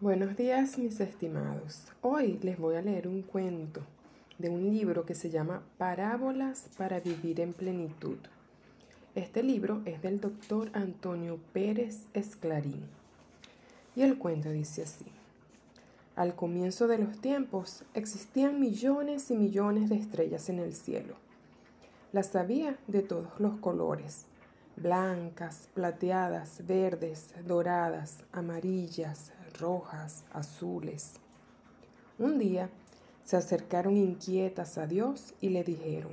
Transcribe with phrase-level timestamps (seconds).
[0.00, 1.88] Buenos días mis estimados.
[2.02, 3.80] Hoy les voy a leer un cuento
[4.38, 8.18] de un libro que se llama Parábolas para vivir en plenitud.
[9.16, 12.86] Este libro es del doctor Antonio Pérez Esclarín.
[13.96, 15.06] Y el cuento dice así.
[16.14, 21.16] Al comienzo de los tiempos existían millones y millones de estrellas en el cielo.
[22.12, 24.26] Las había de todos los colores
[24.76, 31.14] blancas, plateadas, verdes, doradas, amarillas, rojas, azules.
[32.18, 32.70] Un día
[33.24, 36.12] se acercaron inquietas a Dios y le dijeron,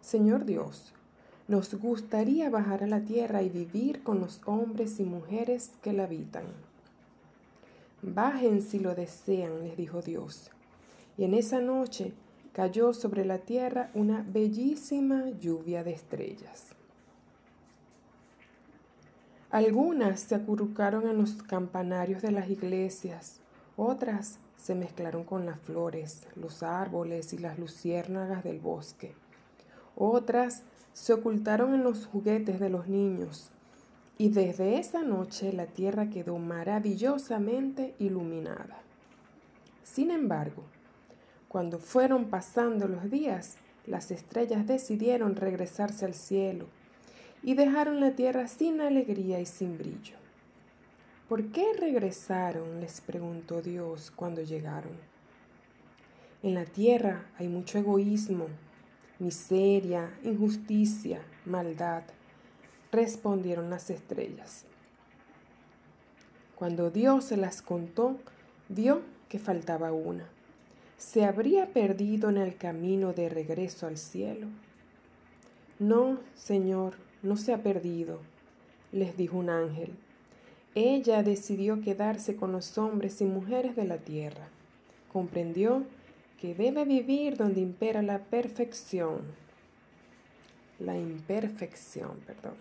[0.00, 0.92] Señor Dios,
[1.46, 6.04] nos gustaría bajar a la tierra y vivir con los hombres y mujeres que la
[6.04, 6.44] habitan.
[8.00, 10.50] Bajen si lo desean, les dijo Dios.
[11.16, 12.12] Y en esa noche
[12.52, 16.74] cayó sobre la tierra una bellísima lluvia de estrellas.
[19.54, 23.38] Algunas se acurrucaron en los campanarios de las iglesias,
[23.76, 29.14] otras se mezclaron con las flores, los árboles y las luciérnagas del bosque.
[29.94, 33.52] Otras se ocultaron en los juguetes de los niños.
[34.18, 38.82] Y desde esa noche la tierra quedó maravillosamente iluminada.
[39.84, 40.64] Sin embargo,
[41.46, 46.66] cuando fueron pasando los días, las estrellas decidieron regresarse al cielo
[47.44, 50.16] y dejaron la tierra sin alegría y sin brillo.
[51.28, 52.80] ¿Por qué regresaron?
[52.80, 54.92] les preguntó Dios cuando llegaron.
[56.42, 58.46] En la tierra hay mucho egoísmo,
[59.18, 62.02] miseria, injusticia, maldad,
[62.90, 64.64] respondieron las estrellas.
[66.56, 68.16] Cuando Dios se las contó,
[68.68, 70.26] vio que faltaba una.
[70.96, 74.46] ¿Se habría perdido en el camino de regreso al cielo?
[75.78, 78.20] No, Señor, no se ha perdido,
[78.92, 79.90] les dijo un ángel.
[80.74, 84.48] Ella decidió quedarse con los hombres y mujeres de la tierra.
[85.12, 85.84] Comprendió
[86.40, 89.22] que debe vivir donde impera la perfección.
[90.78, 92.54] La imperfección, perdón.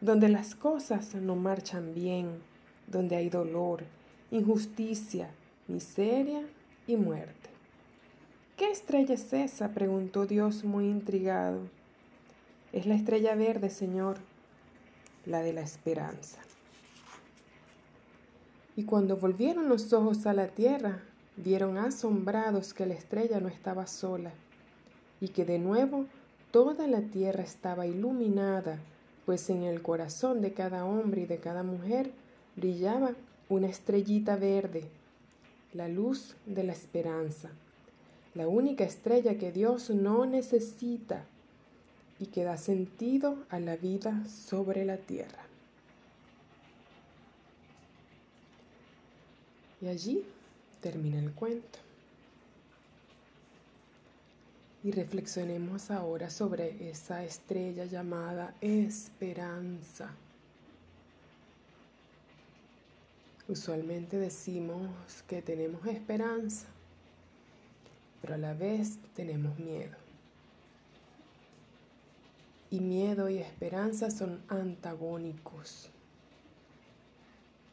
[0.00, 2.28] Donde las cosas no marchan bien,
[2.88, 3.84] donde hay dolor,
[4.30, 5.30] injusticia,
[5.68, 6.42] miseria
[6.86, 7.50] y muerte.
[8.56, 9.68] ¿Qué estrella es esa?
[9.68, 11.60] preguntó Dios muy intrigado.
[12.72, 14.16] Es la estrella verde, Señor,
[15.26, 16.38] la de la esperanza.
[18.76, 21.02] Y cuando volvieron los ojos a la tierra,
[21.36, 24.32] vieron asombrados que la estrella no estaba sola
[25.20, 26.06] y que de nuevo
[26.50, 28.78] toda la tierra estaba iluminada,
[29.26, 32.10] pues en el corazón de cada hombre y de cada mujer
[32.56, 33.12] brillaba
[33.50, 34.84] una estrellita verde,
[35.74, 37.50] la luz de la esperanza,
[38.34, 41.26] la única estrella que Dios no necesita
[42.22, 45.42] y que da sentido a la vida sobre la tierra.
[49.80, 50.24] Y allí
[50.80, 51.80] termina el cuento.
[54.84, 60.08] Y reflexionemos ahora sobre esa estrella llamada esperanza.
[63.48, 64.88] Usualmente decimos
[65.26, 66.66] que tenemos esperanza,
[68.20, 70.02] pero a la vez tenemos miedo
[72.72, 75.90] y miedo y esperanza son antagónicos.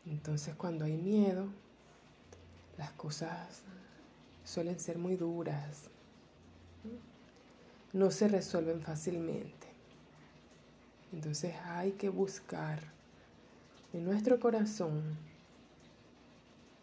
[0.06, 1.48] Entonces cuando hay miedo,
[2.78, 3.62] las cosas
[4.44, 5.90] suelen ser muy duras,
[7.94, 9.68] no se resuelven fácilmente.
[11.14, 12.80] Entonces hay que buscar
[13.94, 15.18] en nuestro corazón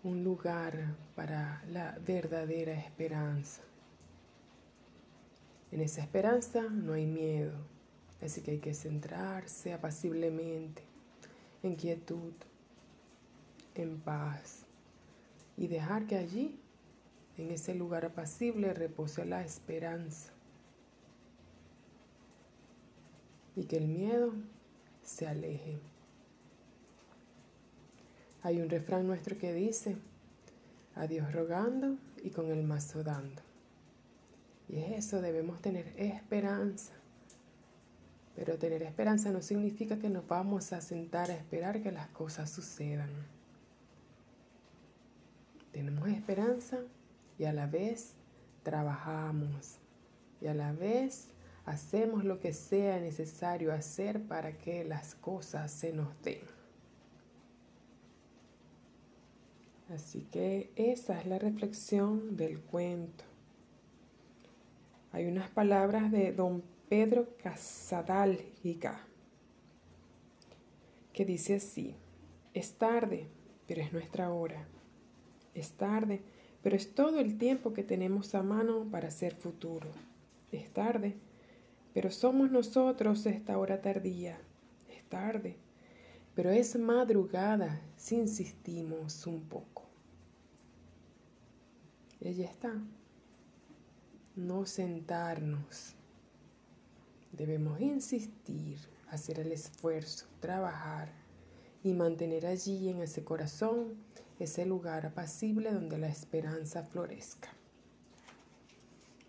[0.02, 3.60] un lugar para la verdadera esperanza.
[5.70, 7.75] En esa esperanza no hay miedo,
[8.22, 10.82] Así que hay que centrarse apaciblemente,
[11.62, 12.32] en quietud,
[13.74, 14.64] en paz,
[15.56, 16.58] y dejar que allí,
[17.36, 20.32] en ese lugar apacible, repose la esperanza.
[23.54, 24.32] Y que el miedo
[25.02, 25.78] se aleje.
[28.42, 29.96] Hay un refrán nuestro que dice,
[30.94, 33.42] a Dios rogando y con el mazo dando.
[34.68, 36.92] Y es eso, debemos tener esperanza
[38.36, 42.50] pero tener esperanza no significa que nos vamos a sentar a esperar que las cosas
[42.50, 43.08] sucedan.
[45.72, 46.80] Tenemos esperanza
[47.38, 48.12] y a la vez
[48.62, 49.78] trabajamos
[50.42, 51.28] y a la vez
[51.64, 56.40] hacemos lo que sea necesario hacer para que las cosas se nos den.
[59.94, 63.24] Así que esa es la reflexión del cuento.
[65.12, 69.00] Hay unas palabras de don Pedro Casadálgica,
[71.12, 71.96] que dice así,
[72.54, 73.26] es tarde,
[73.66, 74.68] pero es nuestra hora.
[75.52, 76.22] Es tarde,
[76.62, 79.88] pero es todo el tiempo que tenemos a mano para hacer futuro.
[80.52, 81.16] Es tarde,
[81.92, 84.38] pero somos nosotros esta hora tardía.
[84.88, 85.56] Es tarde,
[86.36, 89.82] pero es madrugada si insistimos un poco.
[92.20, 92.72] Ella está.
[94.36, 95.96] No sentarnos.
[97.36, 98.78] Debemos insistir,
[99.10, 101.12] hacer el esfuerzo, trabajar
[101.84, 103.94] y mantener allí en ese corazón
[104.38, 107.48] ese lugar apacible donde la esperanza florezca.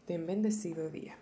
[0.05, 1.17] Ten bendecido día.